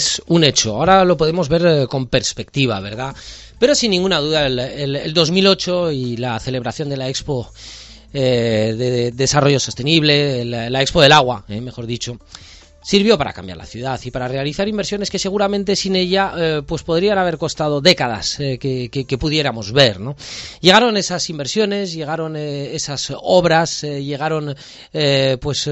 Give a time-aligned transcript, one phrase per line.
[0.00, 0.76] es un hecho.
[0.76, 3.14] Ahora lo podemos ver eh, con perspectiva, ¿verdad?
[3.58, 7.50] Pero sin ninguna duda el, el 2008 y la celebración de la Expo
[8.12, 12.18] eh, de, desarrollo sostenible, la, Expo del Agua, eh, mejor dicho,
[12.82, 16.82] sirvió para cambiar la ciudad y para realizar inversiones que seguramente sin ella eh, pues
[16.82, 20.16] podrían haber costado décadas eh, que, pudiéramos ver ¿no?
[20.60, 24.54] llegaron esas inversiones llegaron eh, esas obras llegaron
[25.40, 25.68] pues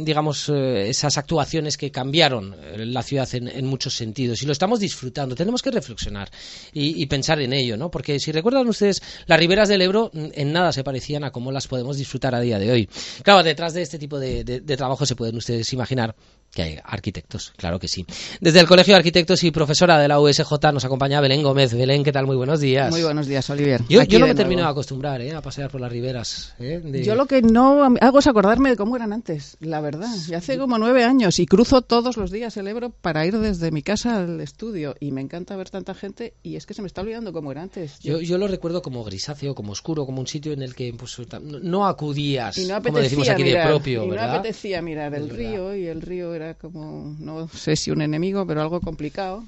[0.00, 5.62] digamos esas actuaciones que cambiaron la ciudad en, muchos sentidos y lo estamos disfrutando tenemos
[5.62, 6.30] que reflexionar
[6.72, 7.90] y, pensar en ello ¿no?
[7.90, 11.52] porque si recuerdan ustedes las riberas del Ebro mm, en nada se parecían a cómo
[11.52, 12.88] las podemos disfrutar a día de hoy
[13.22, 16.14] claro detrás de este tipo de trabajo se pueden ustedes imaginar
[16.58, 18.04] que hay arquitectos, claro que sí.
[18.40, 21.72] Desde el Colegio de Arquitectos y profesora de la USJ nos acompaña Belén Gómez.
[21.72, 22.26] Belén, ¿qué tal?
[22.26, 22.90] Muy buenos días.
[22.90, 23.82] Muy buenos días, Olivier.
[23.88, 25.36] Yo, no me termino de acostumbrar ¿eh?
[25.36, 26.56] a pasear por las riberas.
[26.58, 26.82] ¿eh?
[27.04, 30.12] Yo lo que no hago es acordarme de cómo eran antes, la verdad.
[30.26, 33.70] Ya hace como nueve años y cruzo todos los días el Ebro para ir desde
[33.70, 36.88] mi casa al estudio y me encanta ver tanta gente y es que se me
[36.88, 38.00] está olvidando cómo era antes.
[38.00, 41.18] Yo, yo lo recuerdo como grisáceo, como oscuro, como un sitio en el que pues,
[41.62, 44.02] no acudías, y no como decimos aquí, de propio.
[44.06, 48.02] Y no apetecía mirar el río y el río era como no sé si un
[48.02, 49.44] enemigo, pero algo complicado.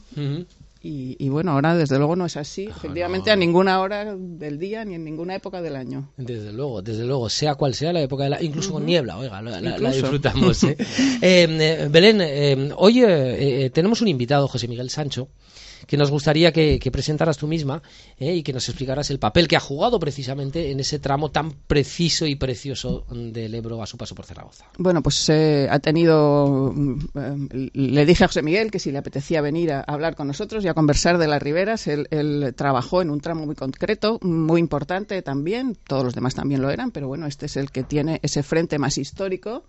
[0.83, 4.95] y, bueno, ahora desde luego no es así, efectivamente a ninguna hora del día ni
[4.95, 6.09] en ninguna época del año.
[6.17, 9.43] Desde luego, desde luego, sea cual sea la época del año, incluso con niebla, oiga,
[9.43, 10.63] la, disfrutamos.
[10.65, 10.77] ¿eh?
[11.21, 15.29] Em, eh, Belén, em, hoy eh, tenemos un invitado, José Miguel Sancho,
[15.87, 17.83] que nos gustaría que, presentaras tú misma
[18.19, 21.53] eh, y que nos explicaras el papel que ha jugado precisamente en ese tramo tan
[21.53, 24.67] preciso y precioso del Ebro a su paso por Zaragoza.
[24.79, 26.73] Bueno, pues eh, ha tenido.
[26.75, 30.27] Mm, eh, le dije a José Miguel que si le apetecía venir a hablar con
[30.27, 34.19] nosotros y a conversar de las riberas, él, él trabajó en un tramo muy concreto,
[34.23, 35.77] muy importante también.
[35.87, 38.79] Todos los demás también lo eran, pero bueno, este es el que tiene ese frente
[38.79, 39.65] más histórico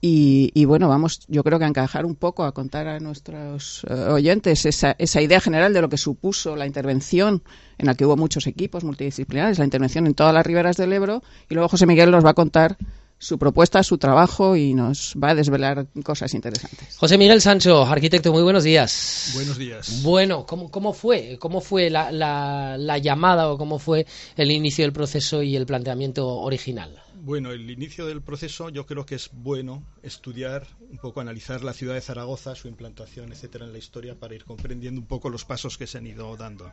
[0.00, 3.94] y, bueno, vamos, yo creo que a encajar un poco, a contar a nuestros eh,
[3.94, 7.42] oyentes esa, esa idea general de lo que supuso la intervención,
[7.78, 11.22] en la que hubo muchos equipos multidisciplinares, la intervención en todas las riberas del Ebro,
[11.50, 12.76] y luego José Miguel nos va a contar
[13.18, 16.96] su propuesta, su trabajo y nos va a desvelar cosas interesantes.
[16.96, 19.32] José Miguel Sancho, arquitecto, muy buenos días.
[19.34, 20.02] Buenos días.
[20.04, 21.36] Bueno, ¿cómo, cómo fue?
[21.40, 26.28] ¿Cómo fue la, la llamada o cómo fue el inicio del proceso y el planteamiento
[26.28, 27.02] original?
[27.28, 31.74] Bueno, el inicio del proceso yo creo que es bueno estudiar, un poco analizar la
[31.74, 35.44] ciudad de Zaragoza, su implantación, etcétera, en la historia para ir comprendiendo un poco los
[35.44, 36.72] pasos que se han ido dando.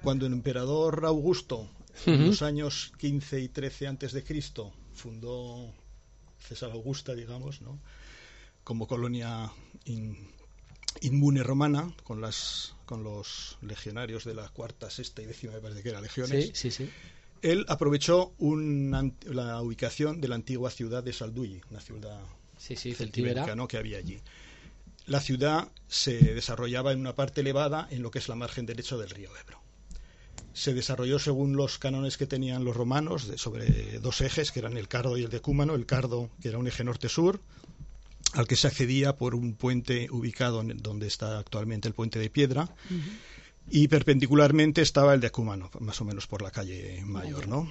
[0.00, 1.68] Cuando el emperador Augusto,
[2.06, 5.74] en los años 15 y 13 antes de Cristo, fundó
[6.38, 7.78] César Augusta, digamos, ¿no?
[8.64, 9.52] como colonia
[11.02, 15.82] inmune romana con las con los legionarios de la cuarta, sexta y décima, me parece
[15.82, 16.46] que eran legiones.
[16.46, 16.90] Sí, sí, sí
[17.42, 22.20] él aprovechó la ubicación de la antigua ciudad de Salduy, una ciudad
[22.58, 22.94] sí, sí,
[23.68, 24.20] que había allí.
[25.06, 28.96] La ciudad se desarrollaba en una parte elevada en lo que es la margen derecha
[28.96, 29.60] del río Ebro.
[30.52, 34.88] Se desarrolló según los cánones que tenían los romanos sobre dos ejes, que eran el
[34.88, 35.74] cardo y el decúmano.
[35.74, 37.40] El cardo, que era un eje norte-sur,
[38.34, 42.30] al que se accedía por un puente ubicado en donde está actualmente el puente de
[42.30, 42.68] piedra
[43.70, 47.70] y perpendicularmente estaba el de Acumano, más o menos por la calle Mayor, ¿no?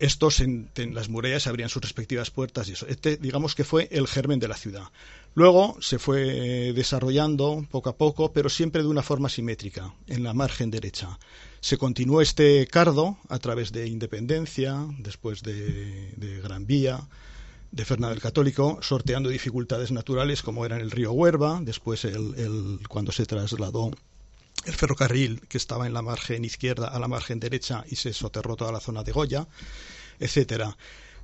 [0.00, 2.86] Estos en, las murallas abrían sus respectivas puertas y eso.
[2.88, 4.90] Este, digamos que fue el germen de la ciudad.
[5.34, 10.34] Luego se fue desarrollando poco a poco, pero siempre de una forma simétrica, en la
[10.34, 11.18] margen derecha.
[11.60, 17.08] Se continuó este cardo a través de Independencia, después de, Gran Vía,
[17.70, 23.12] de Fernando el Católico, sorteando dificultades naturales como eran el río Huerva, después el, cuando
[23.12, 23.92] se trasladó
[24.66, 28.56] el ferrocarril que estaba en la margen izquierda a la margen derecha y se soterró
[28.56, 29.46] toda la zona de Goya,
[30.18, 30.76] etcétera.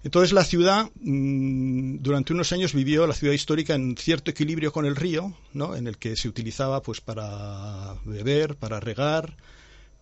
[0.03, 4.87] Entonces la ciudad mm, durante unos años vivió la ciudad histórica en cierto equilibrio con
[4.87, 5.77] el río, ¿no?
[5.77, 9.37] en el que se utilizaba pues para beber, para regar,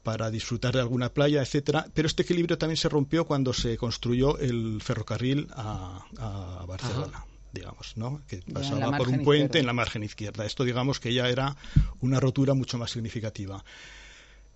[0.04, 1.86] para disfrutar de alguna playa, etcétera.
[1.94, 8.22] Pero este equilibrio también se rompió cuando se construyó el ferrocarril a, Barcelona digamos, ¿no?
[8.26, 10.44] que pasaba por un puente en la margen izquierda.
[10.44, 11.56] Esto, digamos, que ya era
[12.00, 13.64] una rotura mucho más significativa.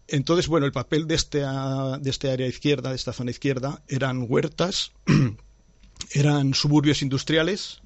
[0.09, 4.27] Entonces, bueno, el papel de este, de este área izquierda, de esta zona izquierda, eran
[4.29, 4.93] huertas,
[6.13, 7.81] eran suburbios industriales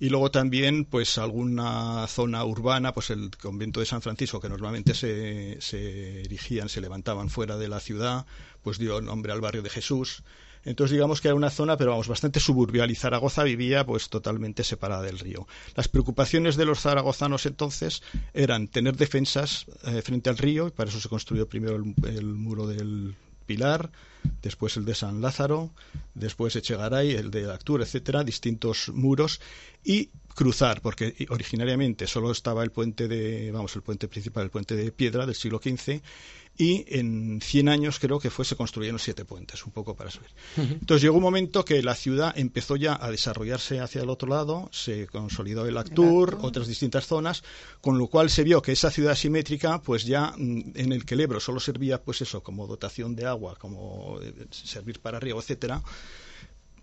[0.00, 4.94] y luego también, pues, alguna zona urbana, pues el convento de San Francisco, que normalmente
[4.94, 8.24] se, se erigían, se levantaban fuera de la ciudad,
[8.62, 10.22] pues dio nombre al barrio de Jesús
[10.64, 14.64] entonces digamos que era una zona, pero vamos, bastante suburbial y Zaragoza vivía pues totalmente
[14.64, 15.46] separada del río.
[15.74, 18.02] Las preocupaciones de los zaragozanos entonces
[18.34, 22.66] eran tener defensas eh, frente al río y para eso se construyó primero el, muro
[22.66, 23.14] del
[23.46, 23.90] Pilar,
[24.42, 25.70] después el de San Lázaro,
[26.14, 29.40] después Echegaray, el de Actur, etcétera, distintos muros
[29.82, 34.76] y cruzar, porque originariamente solo estaba el puente de, vamos, el puente principal, el puente
[34.76, 36.00] de piedra del siglo XV,
[36.56, 40.28] y en 100 años creo que fue se construyeron siete puentes, un poco para subir.
[40.56, 44.68] Entonces llegó un momento que la ciudad empezó ya a desarrollarse hacia el otro lado,
[44.72, 47.42] se consolidó el Actur, otras distintas zonas,
[47.80, 51.14] con lo cual se vio que esa ciudad simétrica, pues ya mm, en el que
[51.14, 55.40] el Ebro solo servía, pues eso, como dotación de agua, como eh, servir para riego,
[55.40, 55.82] etcétera,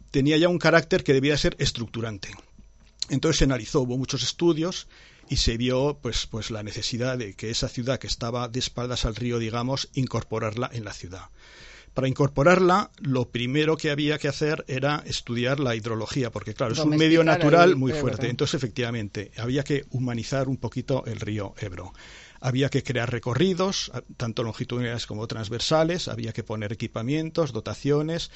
[0.09, 2.29] tenía ya un carácter que debía ser estructurante.
[3.09, 4.87] Entonces se analizó, hubo muchos estudios
[5.29, 9.05] y se vio pues, pues la necesidad de que esa ciudad que estaba de espaldas
[9.05, 11.29] al río, digamos, incorporarla en la ciudad.
[11.93, 16.79] Para incorporarla, lo primero que había que hacer era estudiar la hidrología, porque claro, es
[16.79, 18.29] un medio natural muy fuerte.
[18.29, 21.93] Entonces, efectivamente, había que humanizar un poquito el río Ebro.
[22.39, 28.29] Había que crear recorridos, tanto longitudinales como transversales, había que poner equipamientos, dotaciones,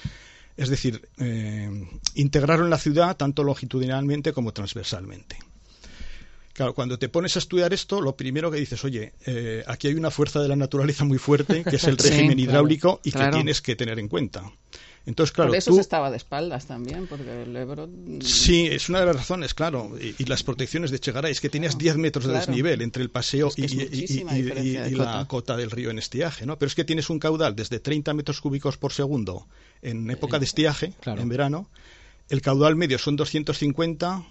[0.57, 1.69] es decir, eh,
[2.15, 5.37] integraron la ciudad tanto longitudinalmente como transversalmente.
[6.53, 9.93] Claro, cuando te pones a estudiar esto, lo primero que dices, oye, eh, aquí hay
[9.93, 13.61] una fuerza de la naturaleza muy fuerte, que es el régimen hidráulico, y que tienes
[13.61, 14.51] que tener en cuenta.
[15.05, 17.89] Entonces, claro, Por eso se estaba de espaldas también, porque el Ebro...
[18.21, 19.93] Sí, es una de las razones, claro.
[19.99, 23.49] Y, las protecciones de Chegaray, es que tenías 10 metros de desnivel entre el paseo
[23.57, 26.59] y, la cota del río en estiaje, ¿no?
[26.59, 29.47] Pero es que tienes un caudal desde 30 metros cúbicos por segundo
[29.81, 31.67] en época de estiaje, en verano.
[32.29, 34.23] El caudal medio son 250,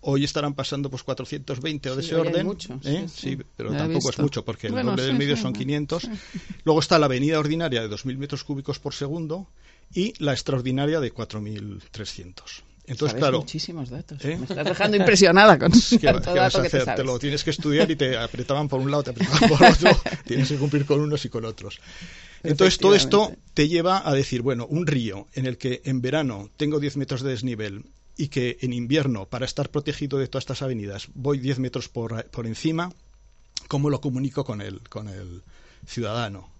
[0.00, 2.56] Hoy estarán pasando pues 420 o de ese orden.
[2.84, 3.06] ¿eh?
[3.12, 6.08] sí, pero tampoco es mucho porque el doble del medio son 500.
[6.64, 9.48] Luego está la avenida ordinaria de 2.000 metros cúbicos por segundo
[9.92, 12.62] y la extraordinaria de 4.300.
[12.88, 13.40] Entonces, claro.
[13.40, 14.24] Muchísimos datos.
[14.24, 14.36] ¿eh?
[14.38, 16.94] Me estás dejando impresionada con ¿Qué, todo vas a hacer?
[16.94, 19.90] te, lo tienes que estudiar y te apretaban por un lado, te apretaban por otro.
[20.24, 21.80] tienes que cumplir con unos y con otros.
[22.42, 26.50] Entonces, todo esto te lleva a decir, bueno, un río en el que en verano
[26.56, 27.84] tengo 10 metros de desnivel
[28.18, 32.26] y que en invierno, para estar protegido de todas estas avenidas, voy 10 metros por,
[32.26, 32.92] por encima,
[33.68, 35.42] ¿cómo lo comunico con el, con el
[35.86, 36.50] ciudadano?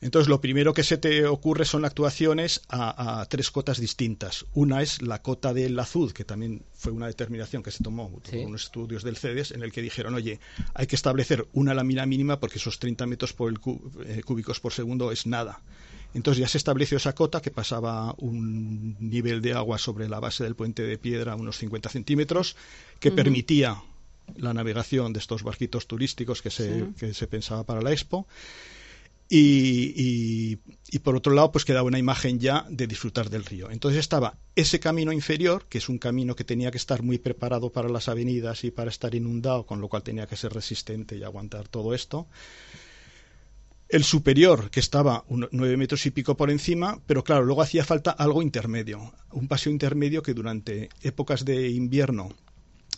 [0.00, 4.46] Entonces, lo primero que se te ocurre son actuaciones a, tres cotas distintas.
[4.54, 8.46] Una es la cota del azul, que también fue una determinación que se tomó en
[8.46, 10.40] unos estudios del CEDES, en el que dijeron, oye,
[10.72, 13.58] hay que establecer una lámina mínima porque esos 30 metros por el
[14.06, 15.60] eh, cúbicos por segundo es nada.
[16.14, 20.42] Entonces ya se estableció esa cota que pasaba un nivel de agua sobre la base
[20.42, 22.56] del puente de piedra unos 50 centímetros,
[22.98, 23.82] que permitía
[24.36, 28.26] la navegación de estos barquitos turísticos que se, que se pensaba para la expo.
[29.32, 30.58] Y,
[30.90, 33.70] y, por otro lado, pues quedaba una imagen ya de disfrutar del río.
[33.70, 37.70] Entonces estaba ese camino inferior, que es un camino que tenía que estar muy preparado
[37.70, 41.22] para las avenidas y para estar inundado, con lo cual tenía que ser resistente y
[41.22, 42.26] aguantar todo esto
[43.90, 48.12] el superior, que estaba nueve metros y pico por encima, pero claro, luego hacía falta
[48.12, 52.32] algo intermedio, un paseo intermedio que durante épocas de invierno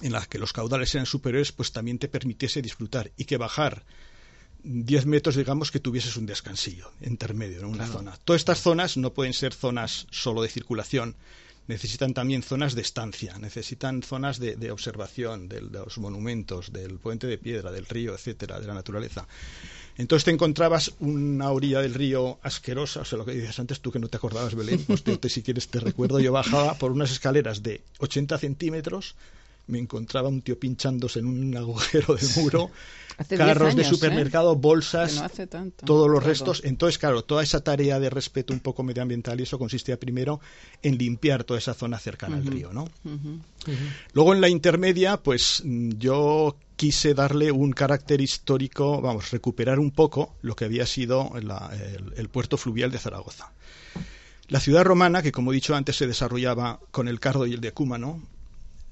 [0.03, 3.85] en las que los caudales eran superiores, pues también te permitiese disfrutar y que bajar
[4.63, 8.17] diez metros, digamos, que tuvieses un descansillo intermedio en una zona.
[8.25, 11.17] Todas estas zonas no pueden ser zonas solo de circulación,
[11.69, 17.39] necesitan también zonas de estancia, necesitan zonas de, observación de, los monumentos, del puente de
[17.39, 19.27] piedra, del río, etcétera, de la naturaleza.
[19.99, 23.93] Entonces te encontrabas una orilla del río asquerosa, o sea, lo que dices antes tú
[23.93, 27.63] que no te acordabas, Belén, pues si quieres te recuerdo, yo bajaba por unas escaleras
[27.63, 29.15] de 80 centímetros,
[29.73, 32.71] me encontraba un tío pinchándose en un agujero de muro,
[33.37, 33.85] carros de ¿eh?
[33.85, 35.23] supermercado, bolsas,
[35.85, 36.63] todos los restos.
[36.65, 40.41] Entonces, claro, toda esa tarea de respeto un poco medioambiental y eso consistía primero
[40.83, 42.89] en limpiar toda esa zona cercana al río, ¿no?
[44.13, 50.35] Luego en la intermedia, pues yo quise darle un carácter histórico, vamos, recuperar un poco
[50.43, 53.53] lo que había sido el, puerto fluvial de Zaragoza.
[54.49, 57.61] La ciudad romana, que como he dicho antes se desarrollaba con el Cardo y el
[57.61, 58.21] decúmano,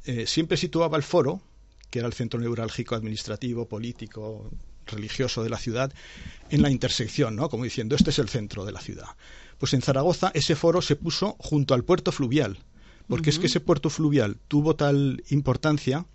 [0.04, 1.40] eh, siempre situaba el foro,
[1.90, 4.50] que era el centro neurálgico administrativo, político,
[4.86, 5.92] religioso de la ciudad,
[6.50, 7.48] en la intersección, ¿no?
[7.48, 9.08] Como diciendo, este es el centro de la ciudad.
[9.58, 12.58] Pues en Zaragoza ese foro se puso junto al puerto fluvial,
[13.08, 16.06] porque es que ese puerto fluvial tuvo tal importancia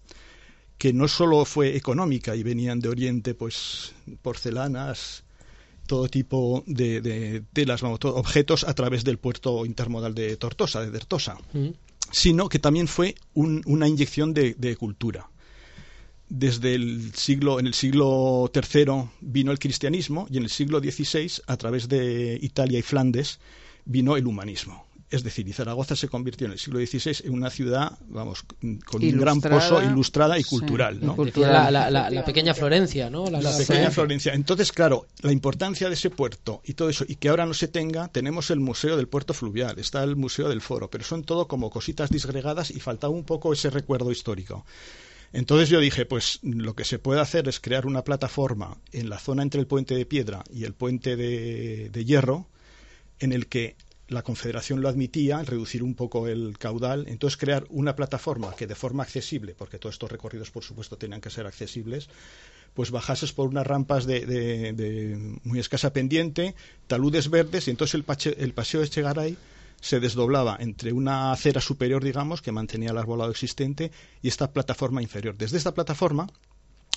[0.78, 5.24] que no solo fue económica y venían de Oriente pues porcelanas,
[5.86, 11.38] todo tipo de, telas, vamos, objetos a través del puerto intermodal de Tortosa, de Dertosa.
[12.12, 15.30] Sino que también fue una inyección de, cultura.
[16.28, 21.32] Desde el siglo, en el siglo III vino el cristianismo y en el siglo XVI,
[21.46, 23.40] a través de Italia y Flandes,
[23.86, 24.86] vino el humanismo
[25.16, 28.44] Es decir, y Zaragoza se convirtió en el siglo XVI en una ciudad, vamos,
[28.86, 31.00] con un gran pozo ilustrada y cultural.
[31.02, 31.16] ¿no?
[31.36, 33.28] La, pequeña Florencia, ¿no?
[33.28, 34.34] La, pequeña Florencia.
[34.34, 37.68] Entonces, claro, la importancia de ese puerto y todo eso, y que ahora no se
[37.68, 41.48] tenga, tenemos el Museo del Puerto Fluvial, está el Museo del Foro, pero son todo
[41.48, 44.66] como cositas disgregadas y faltaba un poco ese recuerdo histórico.
[45.36, 49.20] Entonces yo dije, pues lo que se puede hacer es crear una plataforma en la
[49.20, 52.48] zona entre el puente de piedra y el puente de, hierro,
[53.20, 53.76] en el que
[54.08, 58.76] la Confederación lo admitía, reducir un poco el caudal, entonces crear una plataforma que de
[58.76, 62.10] forma accesible, porque todos estos recorridos por supuesto tenían que ser accesibles,
[62.74, 66.56] pues bajases por unas rampas de, muy escasa pendiente,
[66.88, 68.06] taludes verdes, y entonces el,
[68.38, 69.38] el paseo de Chegaray
[69.82, 75.02] se desdoblaba entre una acera superior, digamos, que mantenía el arbolado existente, y esta plataforma
[75.02, 75.36] inferior.
[75.38, 76.28] Desde esta plataforma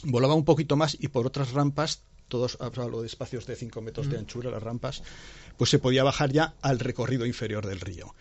[0.05, 4.09] volaba un poquito más y por otras rampas, todos hablo de espacios de 5 metros
[4.09, 4.21] de mm.
[4.21, 5.03] anchura, las rampas,
[5.57, 8.15] pues se podía bajar ya al recorrido inferior del río.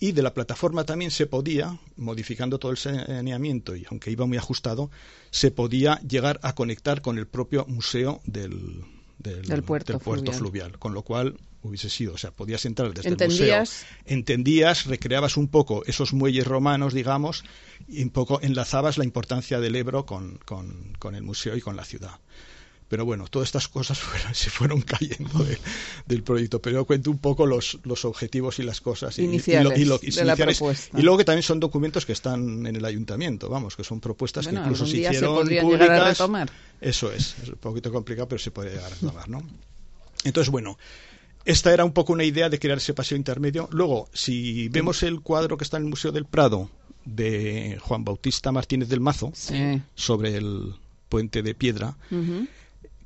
[0.00, 4.36] Y de la plataforma también se podía, modificando todo el saneamiento, y aunque iba muy
[4.36, 4.90] ajustado,
[5.30, 8.84] se podía llegar a conectar con el propio museo del,
[9.18, 9.98] del, puerto,
[10.32, 10.78] fluvial.
[10.78, 13.64] Con lo cual hubiese sido, o sea, podías entrar desde el museo,
[14.04, 17.44] entendías, recreabas un poco esos muelles romanos, digamos,
[17.88, 21.84] y un poco enlazabas la importancia del Ebro con, con, el museo y con la
[21.84, 22.20] ciudad.
[22.88, 23.98] Pero bueno, todas estas cosas
[24.32, 25.44] se fueron cayendo
[26.06, 26.60] del proyecto.
[26.60, 29.18] Pero yo cuento un poco los, los objetivos y las cosas.
[29.18, 33.84] Iniciales, y, y, luego que también son documentos que están en el ayuntamiento, vamos, que
[33.84, 36.08] son propuestas que incluso se hicieron se públicas.
[36.08, 36.50] retomar.
[36.80, 39.42] Eso es, es un poquito complicado, pero se puede llegar a retomar, ¿no?
[40.24, 40.78] Entonces, bueno,
[41.44, 43.68] esta era un poco una idea de crear ese paseo intermedio.
[43.70, 46.70] Luego, si vemos el cuadro que está en el Museo del Prado
[47.04, 49.32] de Juan Bautista Martínez del Mazo
[49.94, 50.74] sobre el
[51.08, 51.96] puente de piedra,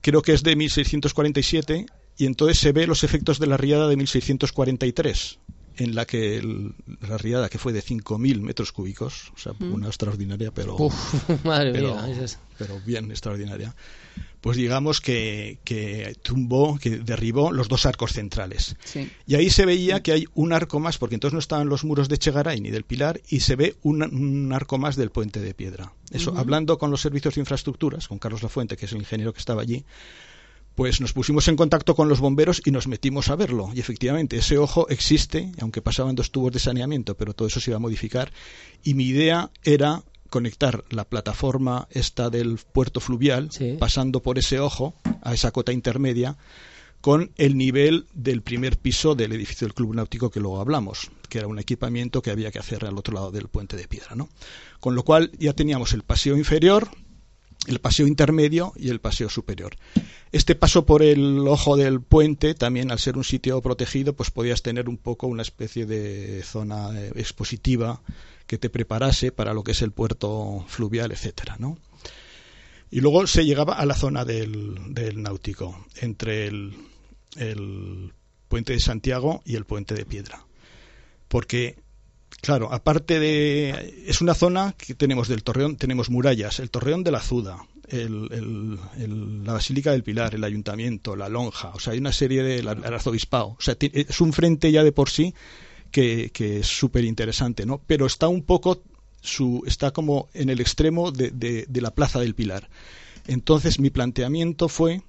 [0.08, 1.84] creo que es de 1647
[2.16, 5.38] y entonces se ve los efectos de la riada de 1643
[5.78, 6.42] en la que
[7.00, 10.76] la riada que fue de 5.000 metros cúbicos, o sea, una extraordinaria, pero,
[11.44, 12.26] madre pero, mía,
[12.58, 13.74] pero bien extraordinaria.
[14.40, 18.76] Pues digamos que, que, tumbó, que derribó los dos arcos centrales.
[19.26, 22.08] Y ahí se veía que hay un arco más, porque entonces no estaban los muros
[22.08, 25.92] de Chegaray ni del Pilar, y se ve un, arco más del puente de piedra.
[26.10, 29.40] Eso, hablando con los servicios de infraestructuras, con Carlos Lafuente, que es el ingeniero que
[29.40, 29.84] estaba allí,
[30.78, 33.68] pues nos pusimos en contacto con los bomberos y nos metimos a verlo.
[33.74, 37.72] Y efectivamente, ese ojo existe, aunque pasaban dos tubos de saneamiento, pero todo eso se
[37.72, 38.30] iba a modificar.
[38.84, 44.94] Y mi idea era conectar la plataforma esta del puerto fluvial, pasando por ese ojo,
[45.22, 46.36] a esa cota intermedia,
[47.00, 51.38] con el nivel del primer piso del edificio del Club Náutico que luego hablamos, que
[51.38, 54.14] era un equipamiento que había que hacer al otro lado del puente de piedra.
[54.14, 54.28] ¿no?
[54.78, 56.88] Con lo cual ya teníamos el paseo inferior,
[57.68, 59.76] el paseo intermedio y el paseo superior.
[60.32, 64.62] Este paso por el ojo del puente, también al ser un sitio protegido, pues podías
[64.62, 68.00] tener un poco una especie de zona eh, expositiva
[68.46, 71.78] que te preparase para lo que es el puerto fluvial, etcétera, ¿no?
[72.90, 74.74] Y luego se llegaba a la zona del,
[75.16, 78.12] náutico, entre el
[78.48, 80.46] puente de Santiago y el puente de Piedra.
[81.28, 81.76] Porque
[82.40, 84.04] Claro, aparte de.
[84.06, 88.78] Es una zona que tenemos del Torreón, tenemos murallas, el Torreón de la Azuda, el,
[89.44, 92.58] la Basílica del Pilar, el Ayuntamiento, la Lonja, o sea, hay una serie de.
[92.58, 93.48] el Arzobispado.
[93.48, 95.34] O sea, es un frente ya de por sí
[95.90, 96.30] que,
[96.60, 97.80] es súper interesante, ¿no?
[97.86, 98.82] Pero está un poco,
[99.20, 102.68] su, está como en el extremo de, de, la Plaza del Pilar.
[103.26, 105.02] Entonces mi planteamiento fue,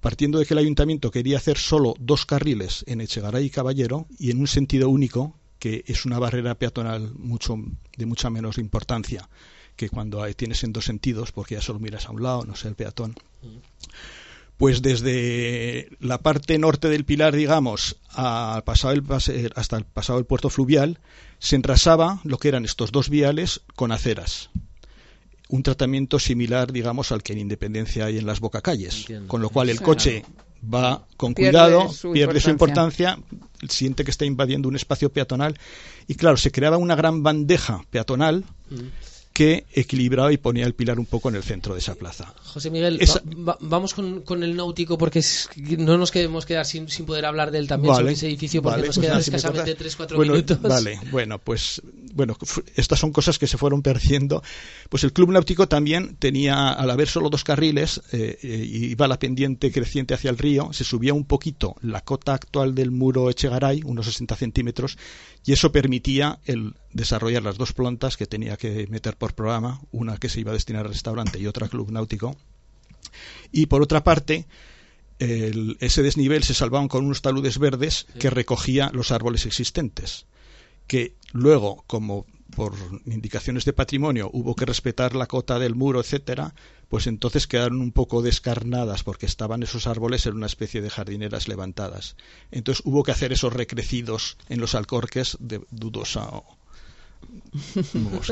[0.00, 4.30] partiendo de que el ayuntamiento quería hacer solo dos carriles en Echegaray y Caballero y
[4.30, 7.56] en un sentido único, que es una barrera peatonal mucho,
[7.96, 9.30] de mucha menos importancia
[9.76, 12.68] que cuando tienes en dos sentidos, porque ya solo miras a un lado, no sé,
[12.68, 13.14] el peatón.
[14.58, 18.94] Pues desde la parte norte del pilar, digamos, al pasado
[19.54, 20.98] hasta el pasado del puerto fluvial,
[21.38, 24.50] se enrasaba lo que eran estos dos viales con aceras.
[25.48, 29.06] Un tratamiento similar, digamos, al que en Independencia hay en las bocacalles.
[29.28, 30.26] Con lo cual el coche
[30.72, 33.18] va con cuidado, pierde su importancia,
[33.68, 35.58] siente que está invadiendo un espacio peatonal.
[36.06, 38.44] Y claro, se creaba una gran bandeja peatonal.
[38.70, 38.88] Mm
[39.34, 42.32] que equilibraba y ponía el pilar un poco en el centro de esa plaza.
[42.44, 43.00] José Miguel,
[43.34, 45.20] vamos con, el náutico porque
[45.76, 48.96] no nos queremos quedar sin, poder hablar de él también sobre ese edificio porque nos
[48.96, 50.62] pues quedan escasamente 3-4 minutos.
[50.62, 51.82] Vale, bueno, pues
[52.14, 52.36] bueno,
[52.76, 54.42] estas son cosas que se fueron perdiendo.
[54.88, 59.18] Pues el Club Náutico también tenía, al haber solo dos carriles, eh, eh, iba la
[59.18, 63.82] pendiente creciente hacia el río, se subía un poquito la cota actual del muro Echegaray,
[63.84, 64.96] unos 60 centímetros,
[65.44, 70.16] y eso permitía el desarrollar las dos plantas que tenía que meter por programa, una
[70.16, 72.36] que se iba a destinar al restaurante y otra al club náutico.
[73.52, 74.46] Y por otra parte,
[75.18, 80.26] ese desnivel se salvaban con unos taludes verdes que recogía los árboles existentes,
[80.86, 82.74] que luego, como por
[83.06, 86.54] indicaciones de patrimonio hubo que respetar la cota del muro, etcétera,
[86.88, 91.48] pues entonces quedaron un poco descarnadas porque estaban esos árboles en una especie de jardineras
[91.48, 92.16] levantadas.
[92.50, 96.30] Entonces hubo que hacer esos recrecidos en los alcorques de dudosa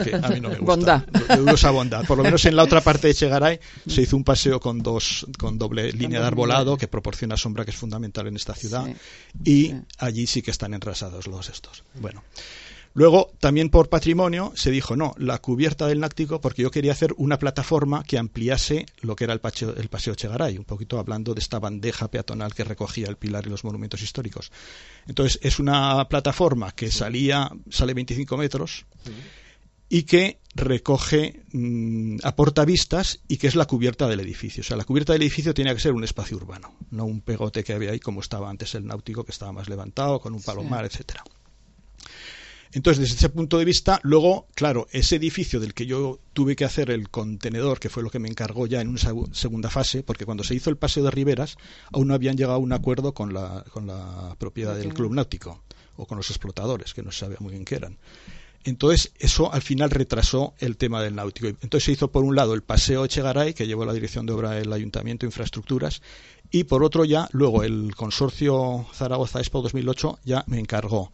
[0.02, 0.64] que a mí no me gusta.
[0.64, 1.06] Bondad.
[1.06, 2.04] De dudosa bondad.
[2.06, 5.26] Por lo menos en la otra parte de Chegaray se hizo un paseo con dos
[5.38, 8.94] con doble línea de arbolado que proporciona sombra que es fundamental en esta ciudad Sí.
[9.44, 9.74] y Sí.
[9.98, 11.84] allí sí que están enrasados los estos.
[12.00, 12.22] Bueno,
[12.94, 17.14] Luego, también por patrimonio, se dijo, no, la cubierta del Náctico, porque yo quería hacer
[17.16, 21.32] una plataforma que ampliase lo que era el paseo, el paseo Chegaray, un poquito hablando
[21.32, 24.52] de esta bandeja peatonal que recogía el pilar y los monumentos históricos.
[25.06, 28.84] Entonces, es una plataforma que salía, sale 25 metros
[29.88, 34.60] y que recoge, mm, aporta vistas y que es la cubierta del edificio.
[34.60, 37.64] O sea, la cubierta del edificio tenía que ser un espacio urbano, no un pegote
[37.64, 40.84] que había ahí como estaba antes el náutico, que estaba más levantado, con un palomar,
[40.84, 41.24] etcétera.
[42.74, 46.64] Entonces, desde ese punto de vista, luego, claro, ese edificio del que yo tuve que
[46.64, 50.02] hacer el contenedor, que fue lo que me encargó ya en una segu- segunda fase,
[50.02, 51.56] porque cuando se hizo el paseo de Riberas,
[51.92, 55.62] aún no habían llegado a un acuerdo con la, con la propiedad del club náutico,
[55.96, 57.98] o con los explotadores, que no se sabía muy bien qué eran.
[58.64, 61.48] Entonces, eso al final retrasó el tema del náutico.
[61.48, 64.52] Entonces se hizo por un lado el paseo Echegaray, que llevó la dirección de obra
[64.52, 66.00] del Ayuntamiento de Infraestructuras,
[66.50, 71.12] y por otro ya, luego el consorcio Zaragoza Expo 2008 ya me encargó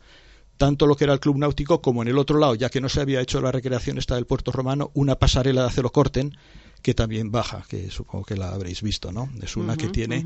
[0.59, 2.91] tanto lo que era el club náutico como en el otro lado, ya que no
[2.91, 6.37] se había hecho la recreación esta del puerto romano, una pasarela de acero corten
[6.83, 9.31] que también baja, que supongo que la habréis visto, ¿no?
[9.43, 10.25] Es una que tiene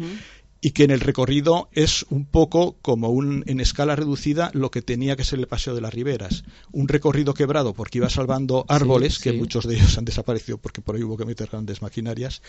[0.64, 4.80] y que en el recorrido es un poco como un en escala reducida lo que
[4.80, 9.18] tenía que ser el paseo de las riberas, un recorrido quebrado porque iba salvando árboles
[9.18, 9.36] que sí.
[9.36, 12.42] muchos de ellos han desaparecido porque por ahí hubo que meter grandes maquinarias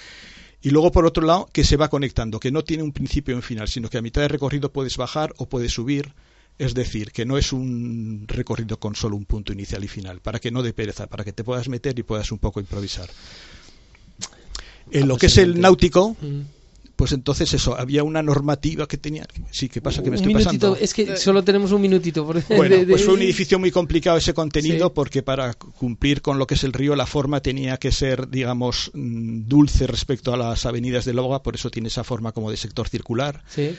[0.62, 3.36] y luego por otro lado que se va conectando, que no tiene un principio y
[3.36, 6.14] un final, sino que a mitad de recorrido puedes bajar o puedes subir.
[6.60, 10.40] Es decir, que no es un recorrido con solo un punto inicial y final, para
[10.40, 13.10] que no dé pereza, para que te puedas meter y puedas un poco improvisar.
[14.92, 16.42] En lo que es el náutico, Mm.
[16.96, 19.26] pues entonces eso, había una normativa que tenía.
[19.52, 20.04] Sí, ¿qué pasa?
[20.04, 20.84] Que me un estoy minutito, pasando.
[20.86, 22.26] es que solo tenemos un minutito.
[22.26, 24.92] por- Bueno, de- de- pues fue un edificio muy complicado ese contenido Sí.
[24.94, 28.92] porque para cumplir con lo que es el río la forma tenía que ser, digamos,
[28.94, 32.58] mm, dulce respecto a las avenidas del Loga, por eso tiene esa forma como de
[32.58, 33.44] sector circular.
[33.48, 33.76] Sí.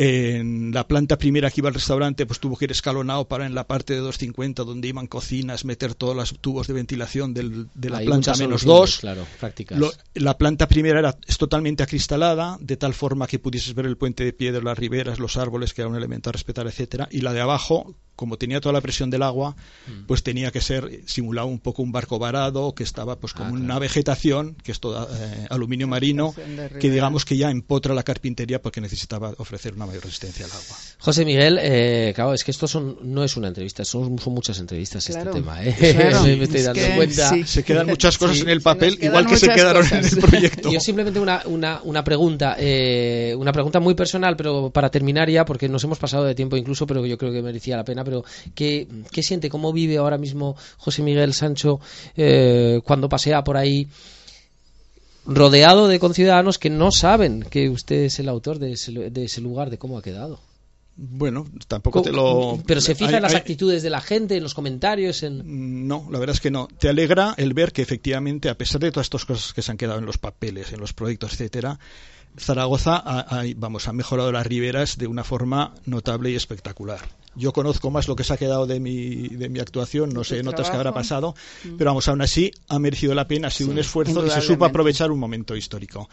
[0.00, 3.54] En la planta primera que iba al restaurante, pues tuvo que ir escalonado para en
[3.56, 7.90] la parte de 250 donde iban cocinas meter todos los tubos de ventilación del- de
[7.90, 8.98] la Hay planta menos dos.
[9.00, 9.76] Claro, prácticas.
[9.76, 13.96] Lo- la planta primera era, es totalmente acristalada, de tal forma que pudieses ver el
[13.96, 17.08] puente de piedra, las riberas, los árboles, que era un elemento a respetar, etcétera.
[17.10, 19.54] Y la de abajo, como tenía toda la presión del agua,
[19.86, 20.06] Mm.
[20.06, 23.50] pues tenía que ser simulado un poco un barco varado, que estaba pues como Ah,
[23.50, 23.64] claro.
[23.64, 26.34] una vegetación, que es toda eh, aluminio marino,
[26.80, 30.76] que digamos que ya empotra la carpintería porque necesitaba ofrecer una mayor resistencia al agua.
[31.00, 34.58] José Miguel, eh, claro, es que esto son, no es una entrevista, son, son muchas
[34.58, 35.64] entrevistas Claro, este tema.
[35.64, 35.74] ¿eh?
[35.96, 36.22] claro.
[36.24, 37.28] me estoy Es dando que cuenta.
[37.30, 37.44] sí.
[37.44, 38.42] Se quedan muchas cosas Sí.
[38.42, 40.70] en el papel, igual que se quedaron en el proyecto.
[40.72, 45.44] Yo simplemente una, una, una pregunta, eh, una pregunta muy personal, pero para terminar ya,
[45.44, 48.02] porque nos hemos pasado de tiempo incluso, pero yo creo que merecía la pena.
[48.04, 48.24] Pero
[48.54, 51.80] ¿qué, qué siente, cómo vive ahora mismo José Miguel Sancho
[52.16, 53.86] eh, cuando pasea por ahí?
[55.28, 59.40] Rodeado de conciudadanos que no saben que usted es el autor de ese, de ese
[59.40, 60.40] lugar, de cómo ha quedado.
[61.00, 62.58] Bueno, tampoco te lo...
[62.66, 65.38] Pero se fija hay- en las hay- actitudes de la gente, en los comentarios, en...
[65.38, 66.66] Mm, No, la verdad es que no.
[66.78, 69.76] Te alegra el ver que efectivamente, a pesar de todas estas cosas que se han
[69.76, 71.78] quedado en los papeles, en los proyectos, etcétera,
[72.38, 77.00] Zaragoza ha, ha- vamos, ha mejorado las riberas de una forma notable y espectacular.
[77.34, 80.38] Yo conozco más lo que se ha quedado de mi, de mi actuación, no sé
[80.38, 81.34] en otras que habrá pasado,
[81.76, 84.40] pero vamos, aún así ha merecido la pena, ha sido Sí, un esfuerzo y se
[84.40, 86.08] supo aprovechar un momento histórico.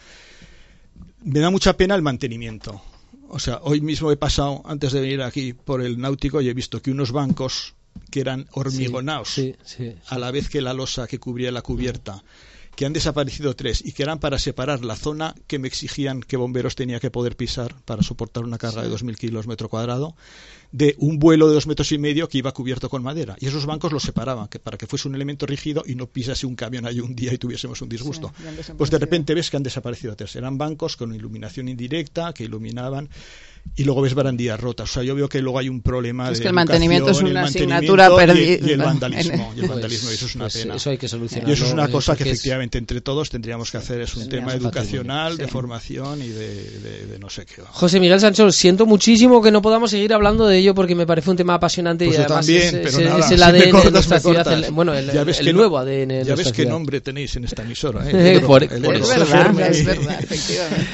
[1.22, 2.80] Me da mucha pena el mantenimiento.
[3.28, 6.54] O sea, hoy mismo he pasado, antes de venir aquí, por el náutico y he
[6.54, 7.74] visto que unos bancos
[8.10, 9.94] que eran hormigonados Sí, sí.
[10.06, 12.22] a la vez que la losa que cubría la cubierta,
[12.76, 16.36] que han desaparecido tres y que eran para separar la zona que me exigían que
[16.36, 20.14] bomberos tenía que poder pisar para soportar una carga de 2.000 kilos metro cuadrado,
[20.72, 23.34] de un vuelo de dos metros y medio que iba cubierto con madera.
[23.40, 26.46] Y esos bancos los separaban que para que fuese un elemento rígido y no pisase
[26.46, 28.32] un camión ahí un día y tuviésemos un disgusto.
[28.36, 30.36] Sí, pues de repente ves que han desaparecido tres.
[30.36, 33.08] Eran bancos con iluminación indirecta que iluminaban
[33.74, 34.90] y luego ves barandillas rotas.
[34.90, 37.20] O sea, yo veo que luego hay un problema Es de que el mantenimiento es
[37.20, 38.68] una asignatura y- perdida.
[38.68, 39.52] Y, el vandalismo.
[39.54, 40.74] Y el Pues- vandalismo, y eso es una pues pena.
[40.76, 41.50] Eso hay que solucionarlo.
[41.50, 44.00] Y eso es una eh, cosa que es- efectivamente entre todos tendríamos que hacer.
[44.00, 46.48] Es un tema educacional, de formación y de,
[46.80, 47.62] de- de no sé qué.
[47.70, 51.30] José Miguel Sancho, siento muchísimo que no podamos seguir hablando de ello porque me parece
[51.30, 53.58] un tema apasionante Pues y yo además también, es, pero nada, es si el ADN
[53.64, 56.08] de cortas, nuestra me ciudad, el- bueno, el, Ya ves el que no- nuevo ADN
[56.08, 58.04] de Ya nuestra ves qué nombre tenéis en esta emisora.
[58.10, 58.36] ¿eh?
[58.36, 58.62] Eh, por-.
[58.64, 59.62] Es verdad, Fermi.
[59.62, 60.86] es verdad, efectivamente.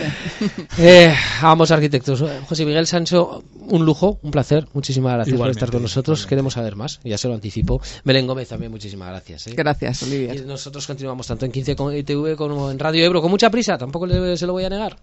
[0.79, 2.25] Eh, vamos, arquitectos.
[2.49, 4.69] José José Miguel Sancho, un lujo, un placer.
[4.73, 6.21] Muchísimas gracias por Igualmente, estar con nosotros.
[6.21, 6.29] igualmente.
[6.29, 7.81] Queremos saber más, ya se lo anticipo.
[8.05, 9.49] Belén Gómez también, muchísimas gracias.
[9.49, 9.55] ¿eh?
[9.57, 10.35] Gracias, Olivia.
[10.35, 13.77] Y nosotros continuamos tanto en 15 con ITV como en Radio Ebro, con mucha prisa,
[13.77, 14.97] tampoco se lo voy a negar.